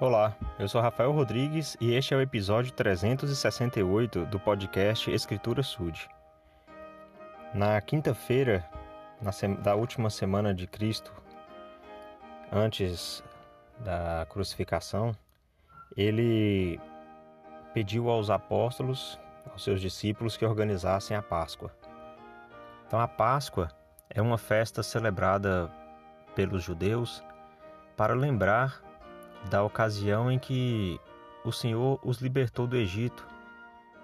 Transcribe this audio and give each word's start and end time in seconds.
Olá, 0.00 0.34
eu 0.58 0.66
sou 0.66 0.80
Rafael 0.80 1.12
Rodrigues 1.12 1.76
e 1.78 1.92
este 1.92 2.14
é 2.14 2.16
o 2.16 2.22
episódio 2.22 2.72
368 2.72 4.24
do 4.24 4.40
podcast 4.40 5.10
Escritura 5.10 5.62
Sud. 5.62 6.08
Na 7.52 7.78
quinta-feira 7.82 8.66
da 9.62 9.74
última 9.74 10.08
semana 10.08 10.54
de 10.54 10.66
Cristo, 10.66 11.12
antes 12.50 13.22
da 13.80 14.26
crucificação, 14.30 15.14
ele 15.94 16.80
pediu 17.74 18.08
aos 18.08 18.30
apóstolos, 18.30 19.20
aos 19.52 19.62
seus 19.62 19.82
discípulos, 19.82 20.34
que 20.34 20.46
organizassem 20.46 21.14
a 21.14 21.20
Páscoa. 21.20 21.70
Então, 22.86 22.98
a 22.98 23.06
Páscoa 23.06 23.68
é 24.08 24.22
uma 24.22 24.38
festa 24.38 24.82
celebrada 24.82 25.70
pelos 26.34 26.62
judeus 26.62 27.22
para 27.98 28.14
lembrar 28.14 28.88
da 29.48 29.62
ocasião 29.62 30.30
em 30.30 30.38
que 30.38 31.00
o 31.44 31.52
Senhor 31.52 31.98
os 32.02 32.18
libertou 32.18 32.66
do 32.66 32.76
Egito, 32.76 33.26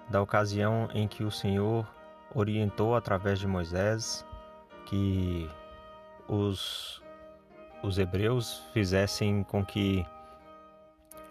da 0.09 0.21
ocasião 0.21 0.89
em 0.93 1.07
que 1.07 1.23
o 1.23 1.31
Senhor 1.31 1.87
orientou 2.33 2.95
através 2.95 3.39
de 3.39 3.47
Moisés 3.47 4.25
que 4.85 5.49
os, 6.27 7.01
os 7.83 7.97
hebreus 7.97 8.63
fizessem 8.73 9.43
com 9.43 9.63
que 9.63 10.05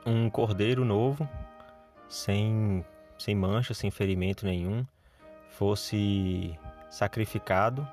um 0.05 0.30
cordeiro 0.30 0.84
novo, 0.84 1.29
sem, 2.09 2.84
sem 3.18 3.34
mancha, 3.34 3.74
sem 3.74 3.91
ferimento 3.91 4.46
nenhum, 4.46 4.87
fosse 5.51 6.57
sacrificado 6.88 7.87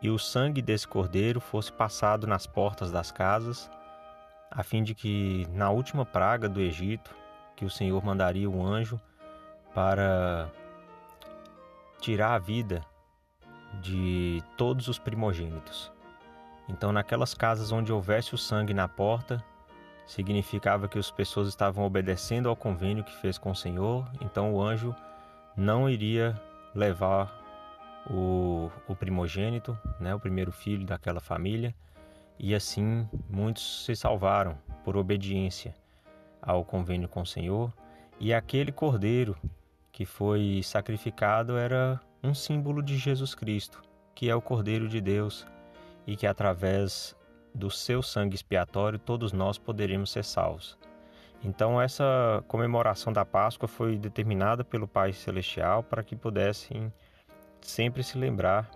e 0.00 0.10
o 0.10 0.18
sangue 0.18 0.60
desse 0.60 0.88
cordeiro 0.88 1.40
fosse 1.40 1.70
passado 1.70 2.26
nas 2.26 2.46
portas 2.46 2.90
das 2.90 3.12
casas 3.12 3.70
a 4.54 4.62
fim 4.62 4.82
de 4.82 4.94
que 4.94 5.46
na 5.52 5.70
última 5.70 6.04
praga 6.04 6.48
do 6.48 6.60
Egito, 6.60 7.14
que 7.56 7.64
o 7.64 7.70
Senhor 7.70 8.04
mandaria 8.04 8.48
um 8.48 8.64
anjo 8.64 9.00
para 9.74 10.50
tirar 12.00 12.34
a 12.34 12.38
vida 12.38 12.84
de 13.80 14.42
todos 14.56 14.88
os 14.88 14.98
primogênitos. 14.98 15.90
Então, 16.68 16.92
naquelas 16.92 17.34
casas 17.34 17.72
onde 17.72 17.92
houvesse 17.92 18.34
o 18.34 18.38
sangue 18.38 18.74
na 18.74 18.86
porta, 18.86 19.42
significava 20.06 20.88
que 20.88 20.98
as 20.98 21.10
pessoas 21.10 21.48
estavam 21.48 21.84
obedecendo 21.84 22.48
ao 22.48 22.56
convênio 22.56 23.04
que 23.04 23.16
fez 23.16 23.38
com 23.38 23.50
o 23.50 23.56
Senhor, 23.56 24.06
então 24.20 24.52
o 24.52 24.62
anjo 24.62 24.94
não 25.56 25.88
iria 25.88 26.40
levar 26.74 27.40
o, 28.10 28.70
o 28.88 28.94
primogênito, 28.94 29.78
né, 30.00 30.14
o 30.14 30.20
primeiro 30.20 30.52
filho 30.52 30.84
daquela 30.84 31.20
família, 31.20 31.74
e 32.38 32.54
assim 32.54 33.08
muitos 33.28 33.84
se 33.84 33.94
salvaram 33.94 34.56
por 34.84 34.96
obediência 34.96 35.74
ao 36.40 36.64
convênio 36.64 37.08
com 37.08 37.22
o 37.22 37.26
Senhor. 37.26 37.72
E 38.18 38.32
aquele 38.34 38.72
cordeiro 38.72 39.36
que 39.90 40.04
foi 40.04 40.60
sacrificado 40.64 41.56
era 41.56 42.00
um 42.22 42.34
símbolo 42.34 42.82
de 42.82 42.96
Jesus 42.96 43.34
Cristo, 43.34 43.82
que 44.14 44.28
é 44.28 44.34
o 44.34 44.40
Cordeiro 44.40 44.88
de 44.88 45.00
Deus 45.00 45.46
e 46.06 46.16
que 46.16 46.26
através 46.26 47.16
do 47.54 47.70
seu 47.70 48.02
sangue 48.02 48.34
expiatório 48.34 48.98
todos 48.98 49.32
nós 49.32 49.58
poderemos 49.58 50.10
ser 50.10 50.24
salvos. 50.24 50.78
Então, 51.44 51.80
essa 51.80 52.42
comemoração 52.46 53.12
da 53.12 53.24
Páscoa 53.24 53.68
foi 53.68 53.98
determinada 53.98 54.62
pelo 54.62 54.86
Pai 54.86 55.12
Celestial 55.12 55.82
para 55.82 56.02
que 56.02 56.14
pudessem 56.14 56.92
sempre 57.60 58.02
se 58.02 58.16
lembrar 58.16 58.70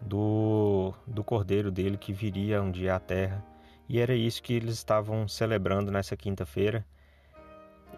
do, 0.00 0.92
do 1.06 1.24
cordeiro 1.24 1.70
dele 1.70 1.96
que 1.96 2.12
viria 2.12 2.62
um 2.62 2.70
dia 2.70 2.94
à 2.96 3.00
terra. 3.00 3.44
E 3.88 4.00
era 4.00 4.14
isso 4.14 4.42
que 4.42 4.52
eles 4.52 4.74
estavam 4.74 5.28
celebrando 5.28 5.90
nessa 5.90 6.16
quinta-feira. 6.16 6.84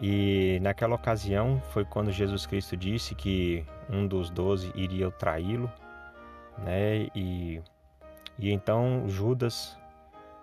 E 0.00 0.58
naquela 0.62 0.94
ocasião 0.94 1.60
foi 1.70 1.84
quando 1.84 2.12
Jesus 2.12 2.46
Cristo 2.46 2.76
disse 2.76 3.14
que 3.14 3.64
um 3.90 4.06
dos 4.06 4.30
doze 4.30 4.70
iria 4.74 5.10
traí-lo, 5.10 5.70
né? 6.58 7.08
E, 7.14 7.60
e 8.38 8.52
então 8.52 9.08
Judas, 9.08 9.76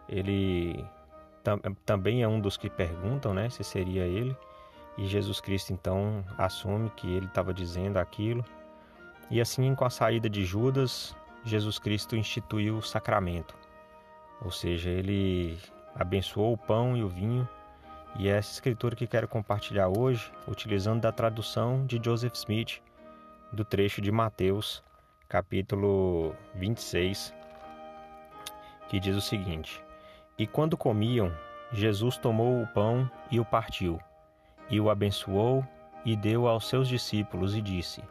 ele 0.10 0.84
tam, 1.44 1.60
também 1.86 2.24
é 2.24 2.28
um 2.28 2.40
dos 2.42 2.58
que 2.58 2.70
perguntam, 2.70 3.34
né? 3.34 3.50
Se 3.50 3.64
seria 3.64 4.04
ele. 4.04 4.36
E 4.98 5.08
Jesus 5.08 5.40
Cristo 5.40 5.72
então 5.72 6.26
assume 6.38 6.90
que 6.90 7.08
ele 7.14 7.28
estava 7.28 7.54
dizendo 7.54 7.98
aquilo. 7.98 8.44
E 9.30 9.40
assim, 9.40 9.74
com 9.76 9.86
a 9.86 9.90
saída 9.90 10.30
de 10.30 10.44
Judas, 10.44 11.16
Jesus 11.46 11.78
Cristo 11.78 12.16
instituiu 12.16 12.78
o 12.78 12.82
sacramento, 12.82 13.56
ou 14.42 14.50
seja, 14.50 14.90
ele 14.90 15.60
abençoou 15.94 16.54
o 16.54 16.58
pão 16.58 16.98
e 16.98 17.04
o 17.04 17.08
vinho, 17.08 17.48
e 18.18 18.28
é 18.28 18.32
essa 18.38 18.52
escritura 18.52 18.96
que 18.96 19.06
quero 19.06 19.28
compartilhar 19.28 19.88
hoje, 19.88 20.32
utilizando 20.48 21.02
da 21.02 21.12
tradução 21.12 21.86
de 21.86 22.02
Joseph 22.04 22.34
Smith 22.34 22.82
do 23.54 23.64
trecho 23.64 24.02
de 24.02 24.12
Mateus, 24.12 24.84
capítulo 25.30 26.36
26, 26.56 27.34
que 28.90 29.00
diz 29.00 29.16
o 29.16 29.22
seguinte: 29.22 29.84
E 30.38 30.48
quando 30.48 30.76
comiam, 30.76 31.32
Jesus 31.72 32.18
tomou 32.18 32.62
o 32.62 32.68
pão 32.68 33.10
e 33.30 33.40
o 33.40 33.46
partiu, 33.46 34.00
e 34.70 34.80
o 34.80 34.90
abençoou 34.90 35.64
e 36.04 36.16
deu 36.16 36.48
aos 36.48 36.68
seus 36.68 36.88
discípulos 36.88 37.56
e 37.56 37.62
disse: 37.62 38.04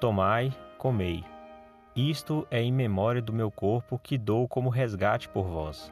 Tomai, 0.00 0.52
comei. 0.78 1.35
Isto 1.96 2.46
é 2.50 2.60
em 2.60 2.70
memória 2.70 3.22
do 3.22 3.32
meu 3.32 3.50
corpo 3.50 3.98
que 3.98 4.18
dou 4.18 4.46
como 4.46 4.68
resgate 4.68 5.30
por 5.30 5.46
vós. 5.46 5.90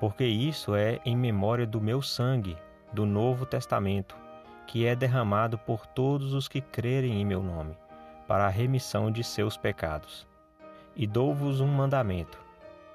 Porque 0.00 0.24
isso 0.24 0.74
é 0.74 1.00
em 1.04 1.16
memória 1.16 1.64
do 1.64 1.80
meu 1.80 2.02
sangue, 2.02 2.56
do 2.92 3.06
Novo 3.06 3.46
Testamento, 3.46 4.16
que 4.66 4.84
é 4.84 4.96
derramado 4.96 5.56
por 5.56 5.86
todos 5.86 6.34
os 6.34 6.48
que 6.48 6.60
crerem 6.60 7.20
em 7.20 7.24
meu 7.24 7.40
nome, 7.40 7.76
para 8.26 8.46
a 8.46 8.48
remissão 8.48 9.12
de 9.12 9.22
seus 9.22 9.56
pecados. 9.56 10.26
E 10.96 11.06
dou-vos 11.06 11.60
um 11.60 11.68
mandamento: 11.68 12.40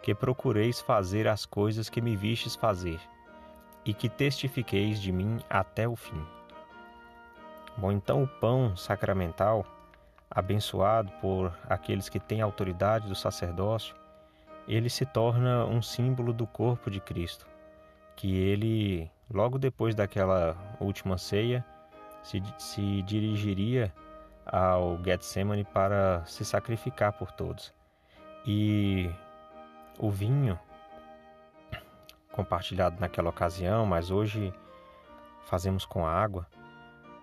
que 0.03 0.13
procureis 0.13 0.81
fazer 0.81 1.29
as 1.29 1.45
coisas 1.45 1.89
que 1.89 2.01
me 2.01 2.17
vistes 2.17 2.57
fazer, 2.57 2.99
e 3.85 3.93
que 3.93 4.09
testifiqueis 4.09 5.01
de 5.01 5.13
mim 5.13 5.39
até 5.49 5.87
o 5.87 5.95
fim. 5.95 6.21
Bom, 7.77 7.89
então 7.89 8.21
o 8.21 8.27
pão 8.27 8.75
sacramental 8.75 9.65
abençoado 10.29 11.11
por 11.21 11.53
aqueles 11.69 12.09
que 12.09 12.19
têm 12.19 12.41
autoridade 12.41 13.07
do 13.07 13.15
sacerdócio, 13.15 13.95
ele 14.67 14.89
se 14.89 15.05
torna 15.05 15.65
um 15.65 15.81
símbolo 15.81 16.33
do 16.33 16.45
corpo 16.45 16.91
de 16.91 16.99
Cristo, 16.99 17.47
que 18.15 18.35
ele, 18.35 19.09
logo 19.31 19.57
depois 19.57 19.95
daquela 19.95 20.57
última 20.79 21.17
ceia, 21.17 21.65
se, 22.21 22.43
se 22.57 23.01
dirigiria 23.03 23.93
ao 24.45 25.01
Getsemane 25.03 25.63
para 25.63 26.23
se 26.25 26.43
sacrificar 26.43 27.13
por 27.13 27.31
todos. 27.31 27.73
E 28.45 29.09
o 29.97 30.09
vinho, 30.09 30.59
compartilhado 32.31 32.99
naquela 32.99 33.29
ocasião, 33.29 33.85
mas 33.85 34.11
hoje 34.11 34.53
fazemos 35.45 35.85
com 35.85 36.05
a 36.05 36.11
água, 36.11 36.45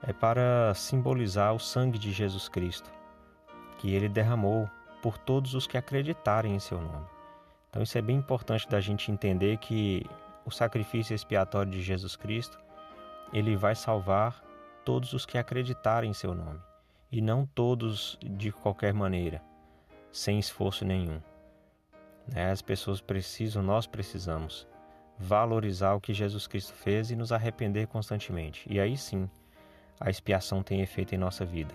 é 0.06 0.12
para 0.12 0.72
simbolizar 0.74 1.54
o 1.54 1.58
sangue 1.58 1.98
de 1.98 2.12
Jesus 2.12 2.48
Cristo, 2.48 2.90
que 3.78 3.94
ele 3.94 4.08
derramou 4.08 4.68
por 5.02 5.18
todos 5.18 5.54
os 5.54 5.66
que 5.66 5.76
acreditarem 5.76 6.54
em 6.54 6.58
seu 6.58 6.80
nome. 6.80 7.06
Então 7.70 7.82
isso 7.82 7.96
é 7.98 8.02
bem 8.02 8.16
importante 8.16 8.68
da 8.68 8.80
gente 8.80 9.10
entender 9.10 9.56
que 9.58 10.06
o 10.44 10.50
sacrifício 10.50 11.14
expiatório 11.14 11.72
de 11.72 11.82
Jesus 11.82 12.16
Cristo, 12.16 12.58
ele 13.32 13.56
vai 13.56 13.74
salvar 13.74 14.44
todos 14.84 15.12
os 15.14 15.24
que 15.24 15.38
acreditarem 15.38 16.10
em 16.10 16.14
seu 16.14 16.34
nome, 16.34 16.60
e 17.10 17.20
não 17.20 17.46
todos 17.46 18.18
de 18.22 18.52
qualquer 18.52 18.92
maneira, 18.92 19.42
sem 20.12 20.38
esforço 20.38 20.84
nenhum. 20.84 21.20
Né? 22.32 22.50
As 22.50 22.60
pessoas 22.60 23.00
precisam, 23.00 23.62
nós 23.62 23.86
precisamos 23.86 24.66
valorizar 25.18 25.94
o 25.94 26.00
que 26.00 26.12
Jesus 26.12 26.46
Cristo 26.46 26.74
fez 26.74 27.10
e 27.10 27.16
nos 27.16 27.32
arrepender 27.32 27.86
constantemente. 27.86 28.66
E 28.70 28.78
aí 28.78 28.96
sim, 28.96 29.28
a 30.00 30.10
expiação 30.10 30.62
tem 30.62 30.80
efeito 30.80 31.14
em 31.14 31.18
nossa 31.18 31.44
vida. 31.44 31.74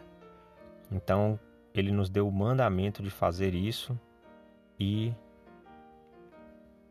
Então, 0.91 1.39
ele 1.73 1.91
nos 1.91 2.09
deu 2.09 2.27
o 2.27 2.31
mandamento 2.31 3.01
de 3.01 3.09
fazer 3.09 3.53
isso 3.53 3.97
e 4.79 5.13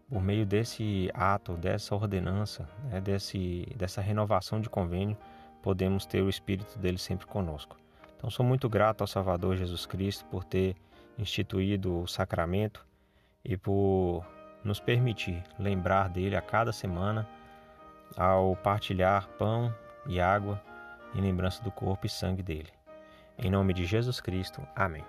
por 0.09 0.23
meio 0.23 0.47
desse 0.47 1.11
ato, 1.13 1.55
dessa 1.55 1.95
ordenança, 1.95 2.69
né, 2.85 3.01
desse, 3.01 3.67
dessa 3.77 4.01
renovação 4.01 4.61
de 4.61 4.71
convênio, 4.71 5.17
podemos 5.63 6.07
ter 6.07 6.23
o 6.23 6.31
Espírito 6.31 6.79
dele 6.79 6.97
sempre 6.97 7.27
conosco. 7.27 7.77
Então, 8.17 8.31
sou 8.31 8.45
muito 8.45 8.69
grato 8.69 9.03
ao 9.03 9.07
Salvador 9.07 9.57
Jesus 9.57 9.85
Cristo 9.85 10.25
por 10.27 10.45
ter 10.45 10.75
instituído 11.19 12.01
o 12.01 12.07
sacramento 12.07 12.87
e 13.45 13.57
por 13.57 14.25
nos 14.65 14.81
permitir 14.81 15.43
lembrar 15.59 16.09
dele 16.09 16.37
a 16.37 16.41
cada 16.41 16.73
semana 16.73 17.29
ao 18.17 18.57
partilhar 18.57 19.29
pão 19.39 19.73
e 20.07 20.21
água 20.21 20.61
em 21.15 21.21
lembrança 21.21 21.63
do 21.63 21.71
corpo 21.71 22.07
e 22.07 22.11
sangue 22.11 22.43
dele. 22.43 22.73
Em 23.39 23.51
nome 23.51 23.73
de 23.73 23.85
Jesus 23.85 24.21
Cristo. 24.21 24.61
Amém. 24.75 25.05